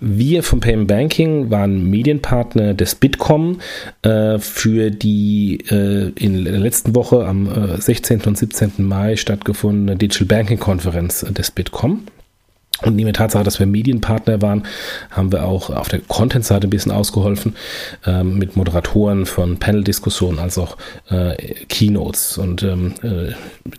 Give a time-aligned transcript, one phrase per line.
[0.00, 3.60] Wir vom Payment Banking waren Medienpartner des Bitkom
[4.02, 8.22] äh, für die äh, in der letzten Woche am äh, 16.
[8.22, 8.72] und 17.
[8.78, 12.02] Mai stattgefundene Digital Banking Konferenz des Bitkom.
[12.82, 14.64] Und neben der Tatsache, dass wir Medienpartner waren,
[15.10, 17.56] haben wir auch auf der Content-Seite ein bisschen ausgeholfen
[18.06, 20.76] ähm, mit Moderatoren von Panel-Diskussionen als auch
[21.08, 21.36] äh,
[21.68, 22.36] Keynotes.
[22.36, 23.32] Und ähm, äh,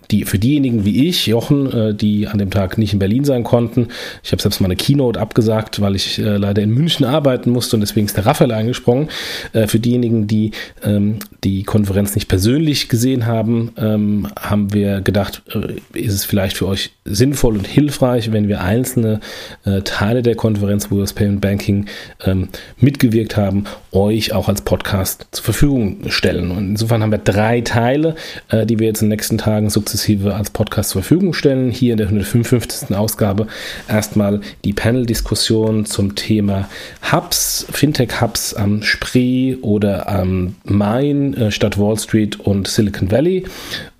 [0.10, 3.44] die, für diejenigen wie ich, Jochen, äh, die an dem Tag nicht in Berlin sein
[3.44, 3.90] konnten,
[4.24, 7.76] ich habe selbst mal eine Keynote abgesagt, weil ich äh, leider in München arbeiten musste
[7.76, 9.10] und deswegen ist der Raphael eingesprungen.
[9.54, 10.52] Äh, für diejenigen, die
[10.84, 16.58] ähm, die Konferenz nicht persönlich gesehen haben, ähm, haben wir gedacht, äh, ist es vielleicht
[16.58, 19.20] für euch sinnvoll und hilfreich, wenn wir einzeln einzelne
[19.66, 21.86] äh, Teile der Konferenz, wo das Payment Banking
[22.26, 26.52] ähm, mitgewirkt haben, euch auch als Podcast zur Verfügung stellen.
[26.52, 28.16] Und insofern haben wir drei Teile,
[28.50, 31.72] äh, die wir jetzt in den nächsten Tagen sukzessive als Podcast zur Verfügung stellen.
[31.72, 32.96] Hier in der 155.
[32.96, 33.48] Ausgabe
[33.88, 36.70] erstmal die Panel-Diskussion zum Thema
[37.12, 43.46] Hubs, Fintech-Hubs am Spree oder am Main äh, statt Wall Street und Silicon Valley.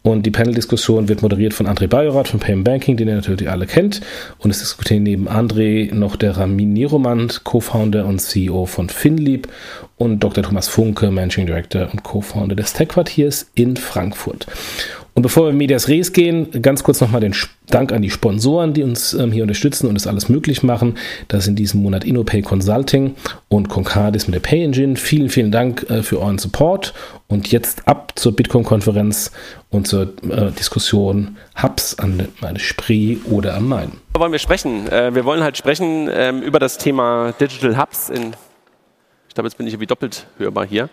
[0.08, 3.66] Und die Panel-Diskussion wird moderiert von André Bajorat von Payment Banking, den ihr natürlich alle
[3.66, 4.00] kennt.
[4.38, 9.50] Und es diskutieren neben André noch der Ramin Niromand, Co-Founder und CEO von Finlieb
[9.98, 10.46] und Dr.
[10.46, 14.48] Thomas Funke, Managing Director und Co-Founder des Tech-Quartiers in Frankfurt.
[15.18, 17.34] Und bevor wir in Medias Res gehen, ganz kurz nochmal den
[17.72, 20.96] Dank an die Sponsoren, die uns ähm, hier unterstützen und das alles möglich machen.
[21.28, 23.16] Das ist in diesem Monat InnoPay Consulting
[23.50, 24.96] und Concardis mit der Pay Engine.
[24.96, 26.94] Vielen, vielen Dank äh, für euren Support.
[27.28, 29.32] Und jetzt ab zur Bitcoin-Konferenz
[29.72, 33.94] und zur äh, Diskussion Hubs an meine Spree oder am Main.
[34.14, 34.88] Wollen wir sprechen?
[34.88, 38.36] Äh, wir wollen halt sprechen ähm, über das Thema Digital Hubs in
[39.46, 40.90] jetzt bin ich irgendwie doppelt hörbar hier,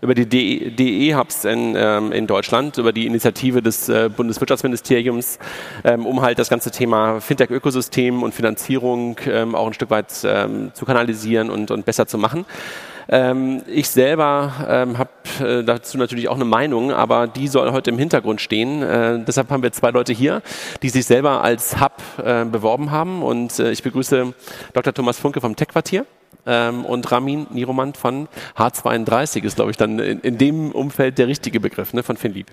[0.00, 5.38] über die DE-Hubs in, ähm, in Deutschland, über die Initiative des äh, Bundeswirtschaftsministeriums,
[5.84, 10.72] ähm, um halt das ganze Thema Fintech-Ökosystem und Finanzierung ähm, auch ein Stück weit ähm,
[10.74, 12.46] zu kanalisieren und, und besser zu machen.
[13.08, 15.10] Ähm, ich selber ähm, habe
[15.40, 18.82] äh, dazu natürlich auch eine Meinung, aber die soll heute im Hintergrund stehen.
[18.82, 20.42] Äh, deshalb haben wir zwei Leute hier,
[20.82, 23.22] die sich selber als Hub äh, beworben haben.
[23.22, 24.32] Und äh, ich begrüße
[24.72, 24.94] Dr.
[24.94, 26.06] Thomas Funke vom Tech-Quartier
[26.46, 31.28] ähm, und Ramin Niromand von H32 ist, glaube ich, dann in, in, dem Umfeld der
[31.28, 32.48] richtige Begriff ne, von Finlieb.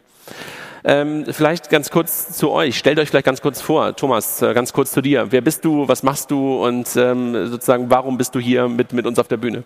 [0.84, 2.78] Ähm, vielleicht ganz kurz zu euch.
[2.78, 3.96] Stellt euch vielleicht ganz kurz vor.
[3.96, 5.32] Thomas, äh, ganz kurz zu dir.
[5.32, 5.88] Wer bist du?
[5.88, 6.64] Was machst du?
[6.64, 9.64] Und ähm, sozusagen, warum bist du hier mit, mit uns auf der Bühne?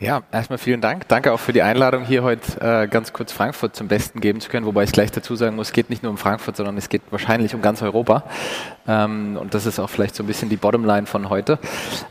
[0.00, 1.08] Ja, erstmal vielen Dank.
[1.08, 4.48] Danke auch für die Einladung, hier heute äh, ganz kurz Frankfurt zum Besten geben zu
[4.48, 4.64] können.
[4.64, 7.02] Wobei ich gleich dazu sagen muss, es geht nicht nur um Frankfurt, sondern es geht
[7.10, 8.22] wahrscheinlich um ganz Europa.
[8.86, 11.58] Ähm, und das ist auch vielleicht so ein bisschen die Bottomline von heute.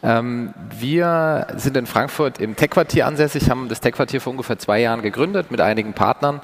[0.03, 5.01] Ähm, wir sind in Frankfurt im Tech-Quartier ansässig, haben das Tech-Quartier vor ungefähr zwei Jahren
[5.01, 6.41] gegründet mit einigen Partnern.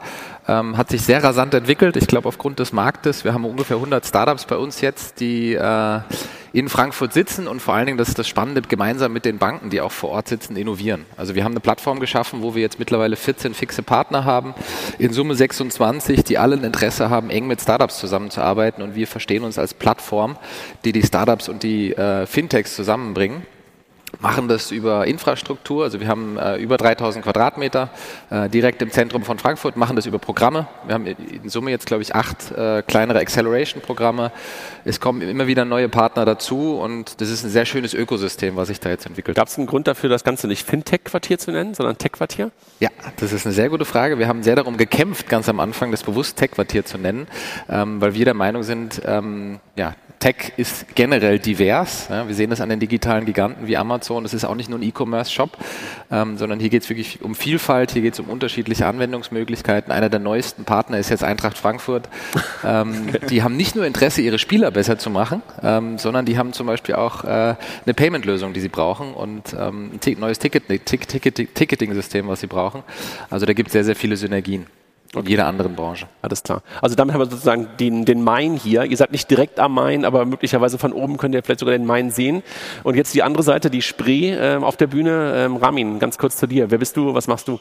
[0.47, 1.97] Ähm, hat sich sehr rasant entwickelt.
[1.97, 3.24] Ich glaube, aufgrund des Marktes.
[3.24, 6.00] Wir haben ungefähr 100 Startups bei uns jetzt, die äh,
[6.53, 9.71] in Frankfurt sitzen und vor allen Dingen, das ist das Spannende, gemeinsam mit den Banken,
[9.71, 11.05] die auch vor Ort sitzen, innovieren.
[11.17, 14.53] Also wir haben eine Plattform geschaffen, wo wir jetzt mittlerweile 14 fixe Partner haben,
[14.99, 19.43] in Summe 26, die alle ein Interesse haben, eng mit Startups zusammenzuarbeiten und wir verstehen
[19.43, 20.37] uns als Plattform,
[20.85, 23.43] die die Startups und die äh, Fintechs zusammenbringen
[24.23, 25.84] machen das über Infrastruktur.
[25.84, 27.89] Also wir haben äh, über 3000 Quadratmeter
[28.29, 30.67] äh, direkt im Zentrum von Frankfurt, machen das über Programme.
[30.88, 34.31] Wir haben in Summe jetzt, glaube ich, acht äh, kleinere Acceleration-Programme.
[34.85, 38.69] Es kommen immer wieder neue Partner dazu und das ist ein sehr schönes Ökosystem, was
[38.69, 39.35] sich da jetzt entwickelt.
[39.35, 42.51] Gab es einen Grund dafür, das Ganze nicht Fintech-Quartier zu nennen, sondern Tech-Quartier?
[42.79, 44.19] Ja, das ist eine sehr gute Frage.
[44.19, 47.28] Wir haben sehr darum gekämpft, ganz am Anfang das bewusst Tech-Quartier zu nennen,
[47.69, 52.07] ähm, weil wir der Meinung sind, ähm, ja, Tech ist generell divers.
[52.09, 54.24] Ja, wir sehen das an den digitalen Giganten wie Amazon.
[54.24, 55.57] Das ist auch nicht nur ein E-Commerce-Shop,
[56.12, 59.92] ähm, sondern hier geht es wirklich um Vielfalt, hier geht es um unterschiedliche Anwendungsmöglichkeiten.
[59.92, 62.10] Einer der neuesten Partner ist jetzt Eintracht Frankfurt.
[62.63, 66.54] Ähm, die haben nicht nur Interesse, ihre Spieler besser zu machen, ähm, sondern die haben
[66.54, 71.07] zum Beispiel auch äh, eine Payment-Lösung, die sie brauchen und ähm, ein neues Ticket, Ticket,
[71.09, 72.83] Ticket, Ticketing-System, was sie brauchen.
[73.30, 74.68] Also da gibt es sehr, sehr viele Synergien
[75.13, 75.30] in okay.
[75.30, 76.07] jeder anderen Branche.
[76.21, 76.63] Alles klar.
[76.81, 78.83] Also damit haben wir sozusagen den, den Main hier.
[78.83, 81.86] Ihr seid nicht direkt am Main, aber möglicherweise von oben könnt ihr vielleicht sogar den
[81.86, 82.42] Main sehen.
[82.83, 85.33] Und jetzt die andere Seite, die Spree äh, auf der Bühne.
[85.36, 86.71] Ähm, Ramin, ganz kurz zu dir.
[86.71, 87.13] Wer bist du?
[87.13, 87.60] Was machst du?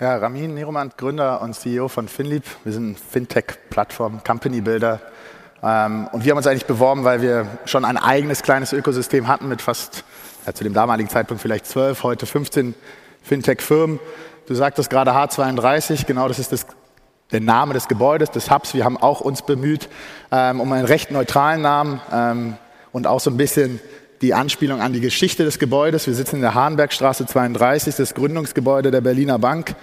[0.00, 2.44] Ja, Ramin Neromand, Gründer und CEO von Finlieb.
[2.64, 5.00] Wir sind Fintech-Plattform, Company Builder.
[5.62, 9.48] Ähm, und wir haben uns eigentlich beworben, weil wir schon ein eigenes kleines Ökosystem hatten
[9.48, 10.04] mit fast,
[10.46, 12.74] ja, zu dem damaligen Zeitpunkt vielleicht zwölf, heute 15
[13.22, 13.98] Fintech-Firmen.
[14.46, 16.66] Du sagtest gerade H32, genau das ist das
[17.32, 18.74] der Name des Gebäudes, des Hubs.
[18.74, 19.88] Wir haben auch uns bemüht
[20.30, 22.54] ähm, um einen recht neutralen Namen ähm,
[22.92, 23.80] und auch so ein bisschen
[24.22, 26.06] die Anspielung an die Geschichte des Gebäudes.
[26.06, 29.74] Wir sitzen in der Hahnbergstraße 32, das Gründungsgebäude der Berliner Bank.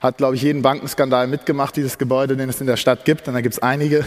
[0.00, 3.26] Hat, glaube ich, jeden Bankenskandal mitgemacht, dieses Gebäude, den es in der Stadt gibt.
[3.26, 4.04] Und da gibt es einige.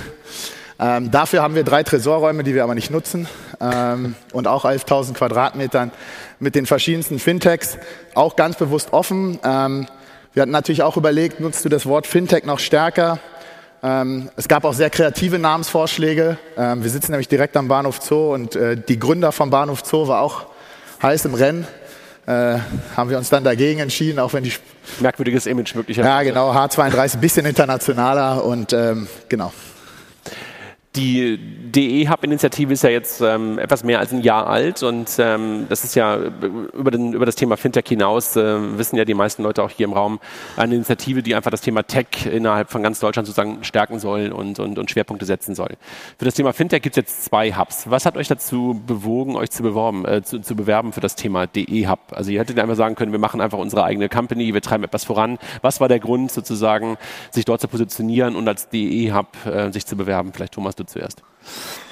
[0.80, 3.28] Ähm, dafür haben wir drei Tresorräume, die wir aber nicht nutzen.
[3.60, 5.92] Ähm, und auch 11.000 Quadratmetern
[6.40, 7.80] mit den verschiedensten Fintechs.
[8.14, 9.40] Auch ganz bewusst offen.
[9.44, 9.88] Ähm,
[10.38, 13.18] wir hatten natürlich auch überlegt, nutzt du das Wort Fintech noch stärker?
[13.82, 16.38] Ähm, es gab auch sehr kreative Namensvorschläge.
[16.56, 20.08] Ähm, wir sitzen nämlich direkt am Bahnhof Zoo und äh, die Gründer vom Bahnhof Zoo
[20.08, 20.46] war auch
[21.02, 21.66] heiß im Rennen.
[22.28, 22.60] Äh,
[22.96, 24.54] haben wir uns dann dagegen entschieden, auch wenn die
[25.00, 26.08] merkwürdiges Image möglicherweise.
[26.08, 26.54] Ja, genau.
[26.54, 29.52] H32 bisschen internationaler und ähm, genau.
[30.98, 35.84] Die DE-Hub-Initiative ist ja jetzt ähm, etwas mehr als ein Jahr alt und ähm, das
[35.84, 36.18] ist ja
[36.74, 39.86] über, den, über das Thema Fintech hinaus, äh, wissen ja die meisten Leute auch hier
[39.86, 40.20] im Raum,
[40.56, 44.58] eine Initiative, die einfach das Thema Tech innerhalb von ganz Deutschland sozusagen stärken soll und,
[44.58, 45.78] und, und Schwerpunkte setzen soll.
[46.18, 47.88] Für das Thema Fintech gibt es jetzt zwei Hubs.
[47.88, 51.46] Was hat euch dazu bewogen, euch zu, beworben, äh, zu, zu bewerben für das Thema
[51.46, 52.00] DE-Hub?
[52.10, 55.04] Also ihr hättet einfach sagen können, wir machen einfach unsere eigene Company, wir treiben etwas
[55.04, 55.38] voran.
[55.62, 56.98] Was war der Grund sozusagen,
[57.30, 60.34] sich dort zu positionieren und als DE-Hub äh, sich zu bewerben?
[60.34, 61.22] Vielleicht Thomas, du zuerst.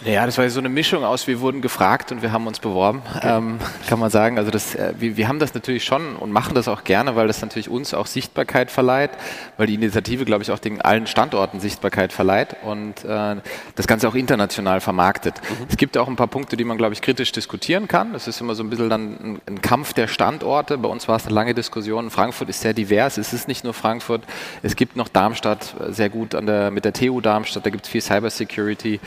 [0.06, 3.02] Ja, das war so eine Mischung aus, wir wurden gefragt und wir haben uns beworben,
[3.16, 3.38] okay.
[3.38, 3.58] ähm,
[3.88, 4.38] kann man sagen.
[4.38, 7.26] Also das, äh, wir, wir, haben das natürlich schon und machen das auch gerne, weil
[7.26, 9.12] das natürlich uns auch Sichtbarkeit verleiht,
[9.58, 13.38] weil die Initiative, glaube ich, auch den allen Standorten Sichtbarkeit verleiht und äh,
[13.76, 15.36] das Ganze auch international vermarktet.
[15.42, 15.66] Mhm.
[15.70, 18.14] Es gibt auch ein paar Punkte, die man, glaube ich, kritisch diskutieren kann.
[18.14, 20.78] Das ist immer so ein bisschen dann ein, ein Kampf der Standorte.
[20.78, 22.12] Bei uns war es eine lange Diskussion.
[22.12, 23.18] Frankfurt ist sehr divers.
[23.18, 24.22] Es ist nicht nur Frankfurt.
[24.62, 27.66] Es gibt noch Darmstadt äh, sehr gut an der, mit der TU Darmstadt.
[27.66, 29.00] Da gibt es viel Cybersecurity.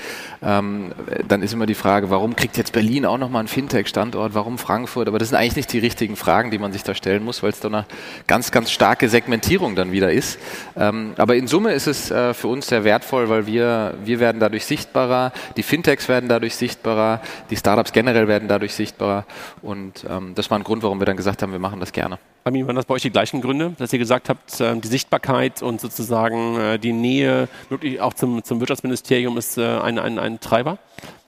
[0.42, 0.92] Ähm,
[1.26, 5.08] dann ist immer die Frage, warum kriegt jetzt Berlin auch nochmal einen Fintech-Standort, warum Frankfurt?
[5.08, 7.50] Aber das sind eigentlich nicht die richtigen Fragen, die man sich da stellen muss, weil
[7.50, 7.86] es da eine
[8.26, 10.38] ganz, ganz starke Segmentierung dann wieder ist.
[10.76, 14.40] Ähm, aber in Summe ist es äh, für uns sehr wertvoll, weil wir, wir werden
[14.40, 17.20] dadurch sichtbarer, die Fintechs werden dadurch sichtbarer,
[17.50, 19.24] die Startups generell werden dadurch sichtbarer
[19.62, 22.18] und ähm, das war ein Grund, warum wir dann gesagt haben, wir machen das gerne.
[22.48, 25.62] Armin, waren das bei euch die gleichen Gründe, dass ihr gesagt habt, ähm, die Sichtbarkeit
[25.62, 30.40] und sozusagen äh, die Nähe wirklich auch zum, zum Wirtschaftsministerium ist äh, ein, ein, ein
[30.40, 30.78] Treiber?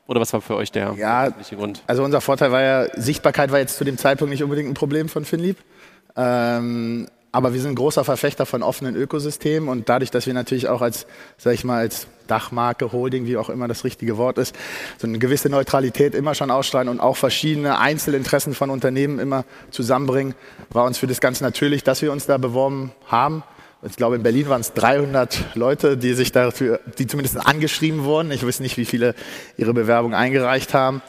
[0.06, 1.84] Oder was war für euch der ja, Grund?
[1.86, 5.08] Also unser Vorteil war ja, Sichtbarkeit war jetzt zu dem Zeitpunkt nicht unbedingt ein Problem
[5.08, 5.58] von Finlieb.
[6.16, 10.82] Ähm, aber wir sind großer Verfechter von offenen Ökosystemen und dadurch, dass wir natürlich auch
[10.82, 11.06] als,
[11.38, 14.54] sag ich mal, als Dachmarke, Holding, wie auch immer das richtige Wort ist,
[14.98, 20.34] so eine gewisse Neutralität immer schon ausstrahlen und auch verschiedene Einzelinteressen von Unternehmen immer zusammenbringen,
[20.70, 23.42] war uns für das ganz natürlich, dass wir uns da beworben haben.
[23.82, 28.30] Ich glaube, in Berlin waren es 300 Leute, die sich dafür, die zumindest angeschrieben wurden.
[28.30, 29.14] Ich weiß nicht, wie viele
[29.56, 31.00] ihre Bewerbung eingereicht haben.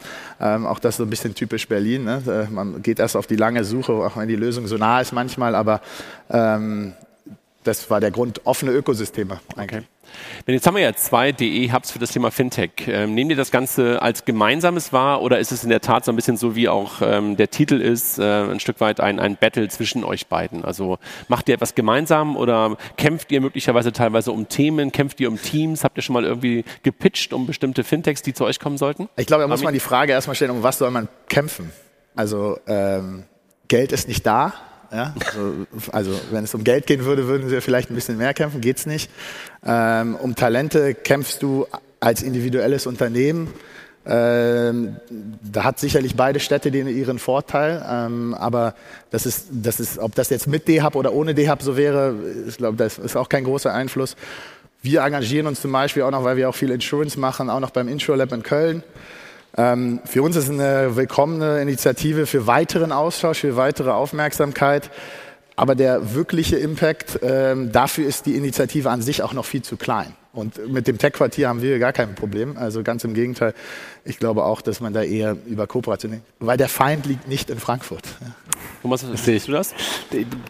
[0.41, 2.03] Ähm, auch das ist so ein bisschen typisch Berlin.
[2.03, 2.47] Ne?
[2.49, 5.11] Äh, man geht erst auf die lange Suche, auch wenn die Lösung so nah ist
[5.11, 5.81] manchmal, aber
[6.31, 6.93] ähm,
[7.63, 9.81] das war der Grund, offene Ökosysteme eigentlich.
[9.81, 9.87] Okay.
[10.47, 12.71] Jetzt haben wir ja zwei DE-Hubs für das Thema Fintech.
[12.87, 16.11] Ähm, nehmt ihr das Ganze als Gemeinsames wahr oder ist es in der Tat so
[16.11, 19.35] ein bisschen so, wie auch ähm, der Titel ist, äh, ein Stück weit ein, ein
[19.37, 20.65] Battle zwischen euch beiden?
[20.65, 20.97] Also
[21.27, 25.83] macht ihr etwas gemeinsam oder kämpft ihr möglicherweise teilweise um Themen, kämpft ihr um Teams?
[25.83, 29.09] Habt ihr schon mal irgendwie gepitcht um bestimmte Fintechs, die zu euch kommen sollten?
[29.17, 31.71] Ich glaube, da muss man die Frage erstmal stellen, um was soll man kämpfen?
[32.15, 33.23] Also ähm,
[33.67, 34.53] Geld ist nicht da.
[34.91, 35.13] Ja?
[35.25, 35.53] Also,
[35.91, 38.85] also, wenn es um Geld gehen würde, würden wir vielleicht ein bisschen mehr kämpfen, geht's
[38.85, 39.09] nicht.
[39.65, 41.65] Ähm, um Talente kämpfst du
[41.99, 43.53] als individuelles Unternehmen.
[44.03, 44.95] Ähm,
[45.43, 48.73] da hat sicherlich beide Städte den, ihren Vorteil, ähm, aber
[49.11, 52.15] das ist, das ist, ob das jetzt mit DHub oder ohne DHub so wäre,
[52.47, 54.15] ich glaube, das ist auch kein großer Einfluss.
[54.81, 57.69] Wir engagieren uns zum Beispiel auch noch, weil wir auch viel Insurance machen, auch noch
[57.69, 58.83] beim InsurLab in Köln.
[59.57, 64.89] Ähm, für uns ist eine willkommene Initiative für weiteren Austausch, für weitere Aufmerksamkeit.
[65.55, 69.77] Aber der wirkliche Impact, ähm, dafür ist die Initiative an sich auch noch viel zu
[69.77, 70.15] klein.
[70.33, 72.57] Und mit dem Tech-Quartier haben wir gar kein Problem.
[72.57, 73.53] Also ganz im Gegenteil.
[74.05, 77.59] Ich glaube auch, dass man da eher über Kooperation, weil der Feind liegt nicht in
[77.59, 78.03] Frankfurt.
[78.81, 79.75] Thomas, siehst du das?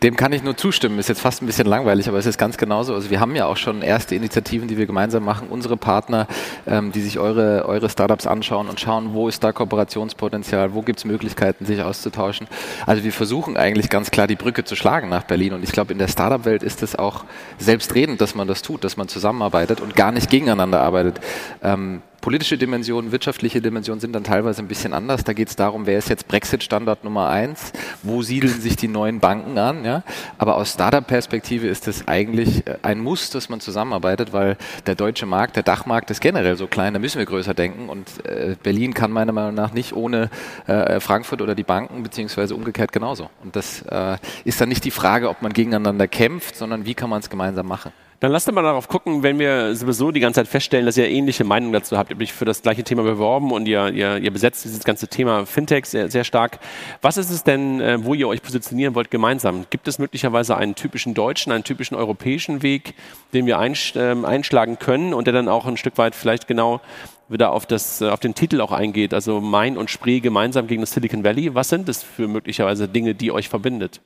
[0.01, 0.99] Dem kann ich nur zustimmen.
[0.99, 2.93] Ist jetzt fast ein bisschen langweilig, aber es ist ganz genauso.
[2.93, 5.49] Also wir haben ja auch schon erste Initiativen, die wir gemeinsam machen.
[5.49, 6.27] Unsere Partner,
[6.65, 10.99] ähm, die sich eure, eure Startups anschauen und schauen, wo ist da Kooperationspotenzial, wo gibt
[10.99, 12.47] es Möglichkeiten, sich auszutauschen.
[12.85, 15.53] Also wir versuchen eigentlich ganz klar die Brücke zu schlagen nach Berlin.
[15.53, 17.25] Und ich glaube, in der Startup-Welt ist es auch
[17.57, 21.19] selbstredend, dass man das tut, dass man zusammenarbeitet und gar nicht gegeneinander arbeitet.
[21.61, 25.23] Ähm, politische Dimensionen, wirtschaftliche Dimensionen sind dann teilweise ein bisschen anders.
[25.23, 27.73] Da geht es darum, wer ist jetzt Brexit-Standard Nummer eins,
[28.03, 29.83] wo siedeln sich die neuen Banken an.
[29.83, 30.03] Ja?
[30.37, 35.25] Aber aus Startup-Perspektive ist es eigentlich äh, ein Muss, dass man zusammenarbeitet, weil der deutsche
[35.25, 37.89] Markt, der Dachmarkt ist generell so klein, da müssen wir größer denken.
[37.89, 40.29] Und äh, Berlin kann meiner Meinung nach nicht ohne
[40.67, 43.29] äh, Frankfurt oder die Banken, beziehungsweise umgekehrt genauso.
[43.43, 47.09] Und das äh, ist dann nicht die Frage, ob man gegeneinander kämpft, sondern wie kann
[47.09, 47.91] man es gemeinsam machen.
[48.21, 51.43] Dann lasst mal darauf gucken, wenn wir sowieso die ganze Zeit feststellen, dass ihr ähnliche
[51.43, 52.11] Meinungen dazu habt.
[52.11, 55.07] Ihr habt euch für das gleiche Thema beworben und ihr, ihr, ihr besetzt dieses ganze
[55.07, 56.59] Thema Fintech sehr, sehr stark.
[57.01, 59.65] Was ist es denn, äh, wo ihr euch positionieren wollt gemeinsam?
[59.71, 62.93] Gibt es möglicherweise einen typischen deutschen, einen typischen europäischen Weg,
[63.33, 63.59] den wir
[63.95, 66.79] ähm, einschlagen können und der dann auch ein Stück weit vielleicht genau
[67.27, 70.81] wieder auf, das, äh, auf den Titel auch eingeht, also Main und Spree gemeinsam gegen
[70.81, 71.55] das Silicon Valley.
[71.55, 73.99] Was sind das für möglicherweise Dinge, die euch verbindet?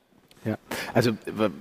[0.45, 0.57] Ja,
[0.93, 1.13] also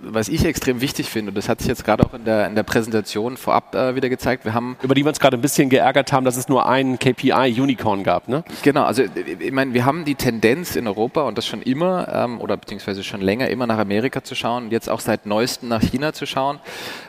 [0.02, 2.54] was ich extrem wichtig finde, und das hat sich jetzt gerade auch in der, in
[2.54, 4.76] der Präsentation vorab äh, wieder gezeigt, wir haben...
[4.82, 8.28] Über die wir uns gerade ein bisschen geärgert haben, dass es nur einen KPI-Unicorn gab,
[8.28, 8.44] ne?
[8.62, 9.02] Genau, also
[9.38, 13.02] ich meine, wir haben die Tendenz in Europa und das schon immer, ähm, oder beziehungsweise
[13.02, 16.26] schon länger, immer nach Amerika zu schauen und jetzt auch seit neuestem nach China zu
[16.26, 16.58] schauen.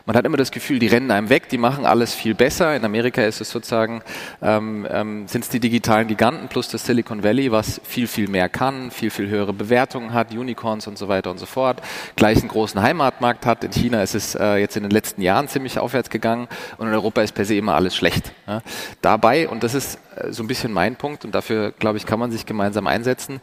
[0.05, 2.73] Man hat immer das Gefühl, die rennen einem weg, die machen alles viel besser.
[2.73, 4.01] In Amerika ist es sozusagen,
[4.41, 8.47] ähm, ähm, sind es die digitalen Giganten plus das Silicon Valley, was viel, viel mehr
[8.47, 11.81] kann, viel, viel höhere Bewertungen hat, Unicorns und so weiter und so fort fort,
[12.15, 13.63] gleich einen großen Heimatmarkt hat.
[13.63, 16.93] In China ist es äh, jetzt in den letzten Jahren ziemlich aufwärts gegangen und in
[16.93, 18.33] Europa ist per se immer alles schlecht.
[18.45, 18.61] Ja.
[19.01, 22.19] Dabei, und das ist äh, so ein bisschen mein Punkt und dafür, glaube ich, kann
[22.19, 23.41] man sich gemeinsam einsetzen,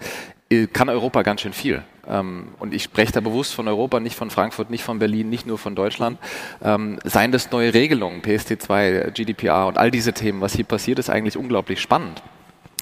[0.51, 1.83] äh, kann Europa ganz schön viel.
[2.07, 5.47] Ähm, und ich spreche da bewusst von Europa, nicht von Frankfurt, nicht von Berlin, nicht
[5.47, 6.19] nur von Deutschland.
[6.63, 11.11] Ähm, seien das neue Regelungen, PST2, GDPR und all diese Themen, was hier passiert, ist
[11.11, 12.23] eigentlich unglaublich spannend.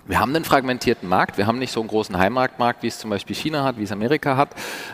[0.07, 3.11] Wir haben einen fragmentierten Markt, wir haben nicht so einen großen Heimmarktmarkt, wie es zum
[3.11, 4.51] Beispiel China hat, wie es Amerika hat,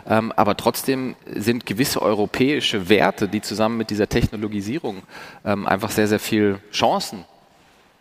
[0.09, 5.03] ähm, aber trotzdem sind gewisse europäische Werte, die zusammen mit dieser Technologisierung
[5.45, 7.25] ähm, einfach sehr, sehr viel Chancen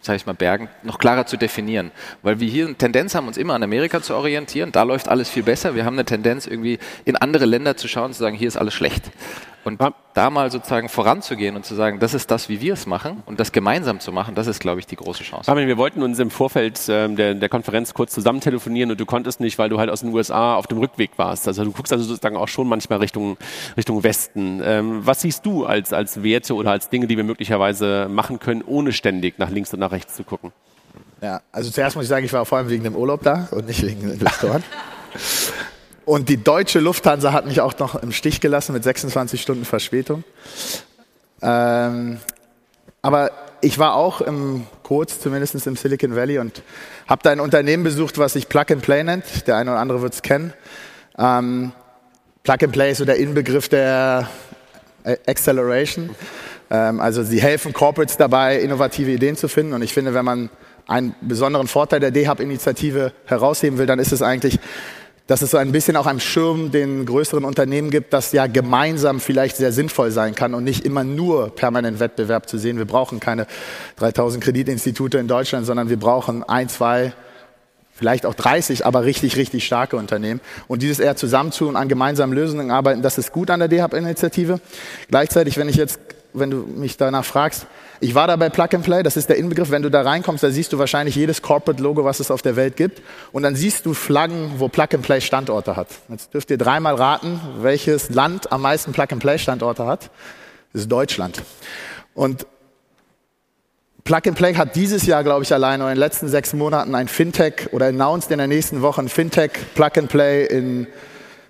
[0.06, 1.92] sage ich mal, Bergen noch klarer zu definieren.
[2.22, 4.72] Weil wir hier eine Tendenz haben, uns immer an Amerika zu orientieren.
[4.72, 5.74] Da läuft alles viel besser.
[5.74, 8.58] Wir haben eine Tendenz, irgendwie in andere Länder zu schauen und zu sagen, hier ist
[8.58, 9.06] alles schlecht.
[9.66, 9.82] Und
[10.14, 13.40] da mal sozusagen voranzugehen und zu sagen, das ist das, wie wir es machen und
[13.40, 15.50] das gemeinsam zu machen, das ist, glaube ich, die große Chance.
[15.50, 19.08] Armin, wir wollten uns im Vorfeld ähm, der, der Konferenz kurz zusammen telefonieren und du
[19.08, 21.48] konntest nicht, weil du halt aus den USA auf dem Rückweg warst.
[21.48, 23.38] Also du guckst also sozusagen auch schon manchmal Richtung,
[23.76, 24.62] Richtung Westen.
[24.64, 28.62] Ähm, was siehst du als, als Werte oder als Dinge, die wir möglicherweise machen können,
[28.62, 30.52] ohne ständig nach links und nach rechts zu gucken?
[31.22, 33.66] Ja, also zuerst muss ich sagen, ich war vor allem wegen dem Urlaub da und
[33.66, 34.64] nicht wegen den Investoren.
[36.06, 40.24] Und die deutsche Lufthansa hat mich auch noch im Stich gelassen mit 26 Stunden Verspätung.
[41.42, 42.20] Ähm,
[43.02, 43.32] aber
[43.62, 46.62] ich war auch im, kurz zumindest im Silicon Valley und
[47.08, 49.48] habe da ein Unternehmen besucht, was sich Plug and Play nennt.
[49.48, 50.54] Der eine oder andere wird es kennen.
[51.18, 51.72] Ähm,
[52.44, 54.30] Plug and Play ist so der Inbegriff der
[55.28, 56.12] Acceleration.
[56.70, 59.74] Ähm, also sie helfen Corporates dabei, innovative Ideen zu finden.
[59.74, 60.50] Und ich finde, wenn man
[60.88, 64.60] einen besonderen Vorteil der D-Hub-Initiative herausheben will, dann ist es eigentlich,
[65.28, 69.20] dass es so ein bisschen auch einen Schirm den größeren Unternehmen gibt, das ja gemeinsam
[69.20, 72.78] vielleicht sehr sinnvoll sein kann und nicht immer nur permanent Wettbewerb zu sehen.
[72.78, 73.48] Wir brauchen keine
[73.98, 77.14] 3000 Kreditinstitute in Deutschland, sondern wir brauchen ein, zwei,
[77.92, 80.42] vielleicht auch 30, aber richtig, richtig starke Unternehmen.
[80.68, 84.60] Und dieses eher zusammentun und an gemeinsamen Lösungen arbeiten, das ist gut an der DHub-Initiative.
[85.10, 86.00] Gleichzeitig, wenn ich jetzt
[86.36, 87.66] wenn du mich danach fragst.
[88.02, 89.72] Ich war da bei Plug and Play, das ist der Inbegriff.
[89.72, 92.76] Wenn du da reinkommst, da siehst du wahrscheinlich jedes Corporate-Logo, was es auf der Welt
[92.76, 93.02] gibt.
[93.32, 95.88] Und dann siehst du Flaggen, wo Plug and Play Standorte hat.
[96.10, 100.10] Jetzt dürft ihr dreimal raten, welches Land am meisten Plug and Play Standorte hat.
[100.74, 101.42] Das ist Deutschland.
[102.14, 102.46] Und
[104.04, 107.08] Plug and Play hat dieses Jahr, glaube ich, allein in den letzten sechs Monaten ein
[107.08, 110.88] Fintech oder announced in der nächsten Woche ein Fintech Plug and Play in,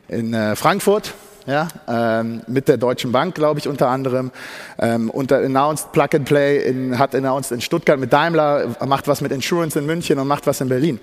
[0.07, 1.13] in äh, Frankfurt
[1.45, 4.31] ja, ähm, mit der Deutschen Bank, glaube ich, unter anderem.
[4.79, 9.21] Ähm, und announced Plug and Play in, hat announced in Stuttgart mit Daimler, macht was
[9.21, 10.99] mit Insurance in München und macht was in Berlin.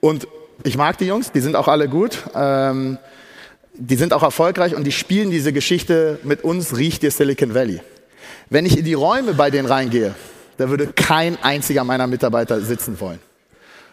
[0.00, 0.28] Und
[0.64, 2.18] ich mag die Jungs, die sind auch alle gut.
[2.34, 2.98] Ähm,
[3.78, 7.80] die sind auch erfolgreich und die spielen diese Geschichte mit uns, riecht ihr Silicon Valley.
[8.50, 10.14] Wenn ich in die Räume bei denen reingehe,
[10.56, 13.20] da würde kein einziger meiner Mitarbeiter sitzen wollen.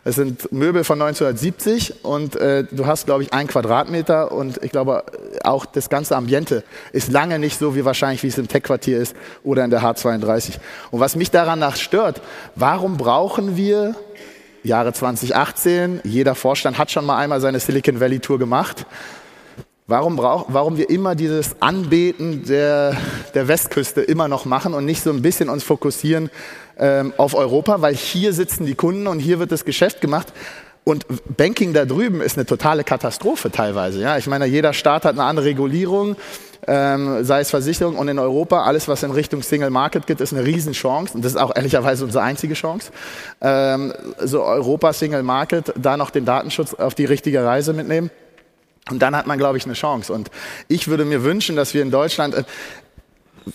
[0.08, 4.72] Es sind Möbel von 1970 und äh, du hast, glaube ich, ein Quadratmeter und ich
[4.72, 5.04] glaube,
[5.44, 9.16] auch das ganze Ambiente ist lange nicht so wie wahrscheinlich, wie es im Tech-Quartier ist
[9.44, 10.60] oder in der H32.
[10.92, 12.22] Und was mich daran nach stört,
[12.54, 13.96] warum brauchen wir
[14.62, 18.86] Jahre 2018, jeder Vorstand hat schon mal einmal seine Silicon Valley Tour gemacht,
[19.88, 22.98] Warum, brauch, warum wir immer dieses Anbeten der,
[23.36, 26.32] der Westküste immer noch machen und nicht so ein bisschen uns fokussieren
[26.78, 30.34] ähm, auf Europa, weil hier sitzen die Kunden und hier wird das Geschäft gemacht.
[30.84, 31.06] Und
[31.36, 34.02] Banking da drüben ist eine totale Katastrophe teilweise.
[34.02, 36.16] Ja, ich meine, jeder Staat hat eine andere Regulierung,
[36.68, 40.32] ähm, sei es Versicherung und in Europa alles, was in Richtung Single Market geht, ist
[40.32, 42.92] eine Riesenchance und das ist auch ehrlicherweise unsere einzige Chance.
[43.42, 48.12] Ähm, so Europa Single Market, da noch den Datenschutz auf die richtige Reise mitnehmen.
[48.92, 50.14] Und dann hat man, glaube ich, eine Chance.
[50.14, 50.30] Und
[50.68, 52.44] ich würde mir wünschen, dass wir in Deutschland, äh,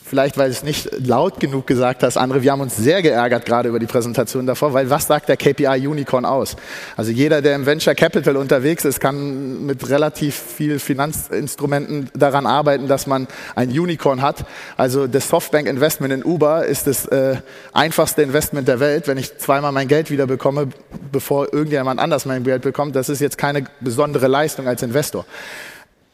[0.05, 3.69] vielleicht weil es nicht laut genug gesagt hast, andere, wir haben uns sehr geärgert gerade
[3.69, 6.57] über die Präsentation davor, weil was sagt der KPI Unicorn aus?
[6.97, 12.87] Also jeder, der im Venture Capital unterwegs ist, kann mit relativ viel Finanzinstrumenten daran arbeiten,
[12.89, 14.45] dass man ein Unicorn hat.
[14.77, 17.37] Also das Softbank Investment in Uber ist das äh,
[17.73, 19.09] einfachste Investment der Welt.
[19.09, 20.69] Wenn ich zweimal mein Geld wieder bekomme,
[21.11, 25.25] bevor irgendjemand anders mein Geld bekommt, das ist jetzt keine besondere Leistung als Investor.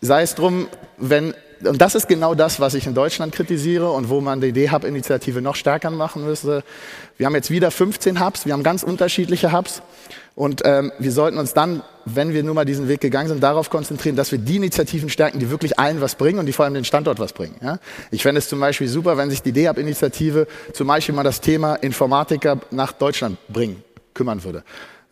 [0.00, 0.68] Sei es drum,
[0.98, 4.52] wenn und das ist genau das, was ich in Deutschland kritisiere und wo man die
[4.52, 6.62] D-Hub-Initiative noch stärker machen müsste.
[7.16, 9.82] Wir haben jetzt wieder 15 Hubs, wir haben ganz unterschiedliche Hubs
[10.34, 13.70] und ähm, wir sollten uns dann, wenn wir nur mal diesen Weg gegangen sind, darauf
[13.70, 16.74] konzentrieren, dass wir die Initiativen stärken, die wirklich allen was bringen und die vor allem
[16.74, 17.56] den Standort was bringen.
[17.62, 17.78] Ja?
[18.10, 21.76] Ich fände es zum Beispiel super, wenn sich die D-Hub-Initiative zum Beispiel mal das Thema
[21.76, 23.82] Informatiker nach Deutschland bringen,
[24.12, 24.62] kümmern würde.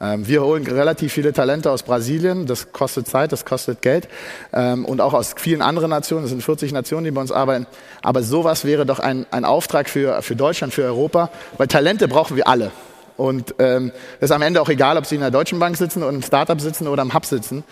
[0.05, 4.09] Ähm, wir holen relativ viele Talente aus Brasilien, das kostet Zeit, das kostet Geld
[4.53, 7.67] ähm, und auch aus vielen anderen Nationen, es sind 40 Nationen, die bei uns arbeiten.
[8.03, 12.37] Aber sowas wäre doch ein, ein Auftrag für, für Deutschland, für Europa, weil Talente brauchen
[12.37, 12.71] wir alle.
[13.17, 16.13] Und ähm, ist am Ende auch egal, ob sie in der Deutschen Bank sitzen oder
[16.13, 17.63] im Startup sitzen oder im Hub sitzen.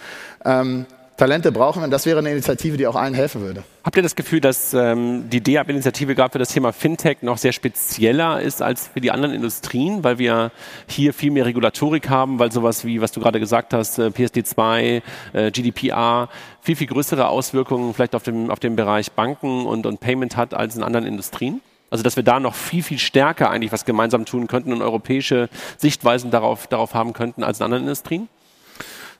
[0.44, 1.82] Ähm, Talente brauchen.
[1.82, 3.64] Und das wäre eine Initiative, die auch allen helfen würde.
[3.84, 7.52] Habt ihr das Gefühl, dass ähm, die DEAB-Initiative gerade für das Thema Fintech noch sehr
[7.52, 10.52] spezieller ist als für die anderen Industrien, weil wir
[10.86, 15.02] hier viel mehr Regulatorik haben, weil sowas wie, was du gerade gesagt hast, äh, PSD2,
[15.32, 16.28] äh, GDPR,
[16.60, 20.54] viel, viel größere Auswirkungen vielleicht auf dem, auf dem Bereich Banken und, und Payment hat
[20.54, 21.60] als in anderen Industrien?
[21.90, 25.50] Also dass wir da noch viel, viel stärker eigentlich was gemeinsam tun könnten und europäische
[25.76, 28.28] Sichtweisen darauf, darauf haben könnten als in anderen Industrien?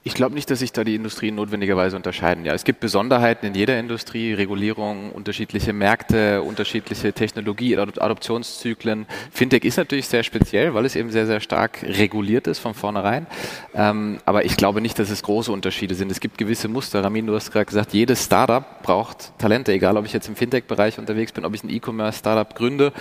[0.05, 2.45] Ich glaube nicht, dass sich da die Industrien notwendigerweise unterscheiden.
[2.45, 9.07] Ja, es gibt Besonderheiten in jeder Industrie, Regulierung, unterschiedliche Märkte, unterschiedliche Technologie, Adoptionszyklen.
[9.31, 13.29] Fintech ist natürlich sehr speziell, weil es eben sehr, sehr stark reguliert ist von vornherein.
[13.75, 16.11] Ähm, aber ich glaube nicht, dass es große Unterschiede sind.
[16.11, 17.05] Es gibt gewisse Muster.
[17.05, 20.99] Ramin, du hast gerade gesagt, jedes Startup braucht Talente, egal ob ich jetzt im Fintech-Bereich
[20.99, 22.93] unterwegs bin, ob ich ein E-Commerce-Startup gründe.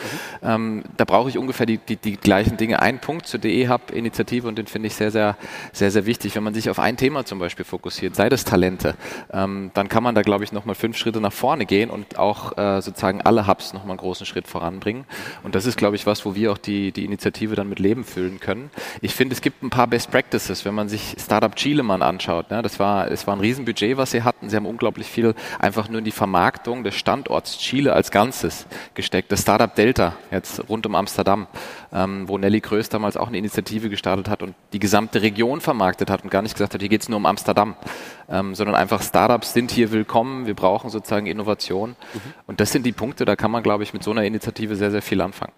[0.41, 0.47] Mhm.
[0.47, 2.79] Ähm, da brauche ich ungefähr die, die, die gleichen Dinge.
[2.79, 5.35] Ein Punkt zur DE-Hub-Initiative und den finde ich sehr, sehr,
[5.73, 6.35] sehr, sehr wichtig.
[6.35, 8.95] Wenn man sich auf ein ein Thema zum Beispiel fokussiert, sei das Talente,
[9.31, 12.57] ähm, dann kann man da, glaube ich, nochmal fünf Schritte nach vorne gehen und auch
[12.57, 15.05] äh, sozusagen alle Hubs nochmal einen großen Schritt voranbringen.
[15.43, 18.03] Und das ist, glaube ich, was, wo wir auch die, die Initiative dann mit Leben
[18.03, 18.69] füllen können.
[19.01, 22.51] Ich finde, es gibt ein paar Best Practices, wenn man sich Startup Chilemann anschaut.
[22.51, 22.61] Ne?
[22.61, 24.49] Das war, es war ein Riesenbudget, was sie hatten.
[24.49, 29.31] Sie haben unglaublich viel einfach nur in die Vermarktung des Standorts Chile als Ganzes gesteckt.
[29.31, 31.47] Das Startup Delta, jetzt rund um Amsterdam,
[31.93, 36.09] ähm, wo Nelly Kröß damals auch eine Initiative gestartet hat und die gesamte Region vermarktet
[36.09, 37.75] hat und gar nicht gesagt hat, hier geht es nur um Amsterdam,
[38.29, 41.91] ähm, sondern einfach Startups sind hier willkommen, wir brauchen sozusagen Innovation.
[41.91, 42.19] Mhm.
[42.47, 44.91] Und das sind die Punkte, da kann man, glaube ich, mit so einer Initiative sehr,
[44.91, 45.53] sehr viel anfangen.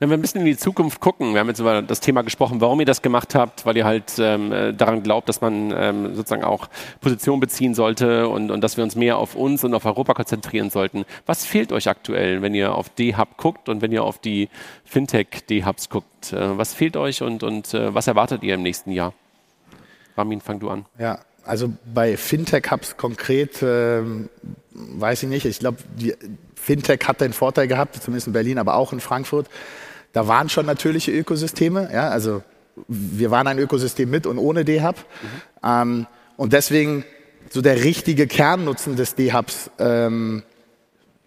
[0.00, 2.60] Wenn wir ein bisschen in die Zukunft gucken, wir haben jetzt über das Thema gesprochen,
[2.60, 6.14] warum ihr das gemacht habt, weil ihr halt ähm, äh, daran glaubt, dass man ähm,
[6.14, 6.68] sozusagen auch
[7.00, 10.70] Position beziehen sollte und, und dass wir uns mehr auf uns und auf Europa konzentrieren
[10.70, 11.04] sollten.
[11.26, 14.50] Was fehlt euch aktuell, wenn ihr auf D-Hub guckt und wenn ihr auf die
[14.84, 16.32] Fintech-D-Hubs guckt?
[16.32, 19.14] Äh, was fehlt euch und, und äh, was erwartet ihr im nächsten Jahr?
[20.18, 20.84] Ramin, fang du an.
[20.98, 24.02] Ja, also bei Fintech-Hubs konkret äh,
[24.72, 25.46] weiß ich nicht.
[25.46, 25.78] Ich glaube,
[26.54, 29.48] Fintech hat den Vorteil gehabt, zumindest in Berlin, aber auch in Frankfurt.
[30.12, 31.90] Da waren schon natürliche Ökosysteme.
[31.92, 32.42] Ja, also
[32.86, 34.96] wir waren ein Ökosystem mit und ohne D-Hub.
[34.96, 35.28] Mhm.
[35.64, 37.04] Ähm, und deswegen
[37.50, 40.42] so der richtige Kernnutzen des D-Hubs ähm,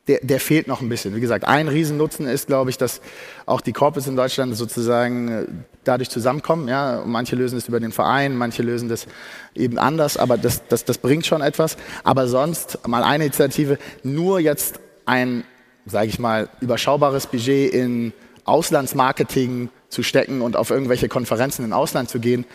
[0.07, 1.15] der, der fehlt noch ein bisschen.
[1.15, 3.01] Wie gesagt, ein Riesennutzen ist, glaube ich, dass
[3.45, 6.67] auch die Corporates in Deutschland sozusagen dadurch zusammenkommen.
[6.67, 9.07] Ja, manche lösen es über den Verein, manche lösen das
[9.55, 11.77] eben anders, aber das, das, das bringt schon etwas.
[12.03, 15.43] Aber sonst mal eine Initiative, nur jetzt ein,
[15.85, 18.13] sage ich mal, überschaubares Budget in
[18.45, 22.45] Auslandsmarketing zu stecken und auf irgendwelche Konferenzen im Ausland zu gehen.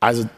[0.00, 0.28] Also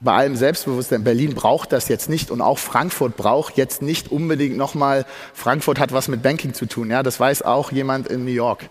[0.00, 4.56] bei allem Selbstbewusstsein, Berlin braucht das jetzt nicht und auch Frankfurt braucht jetzt nicht unbedingt
[4.56, 8.30] nochmal, Frankfurt hat was mit Banking zu tun, ja, das weiß auch jemand in New
[8.30, 8.68] York.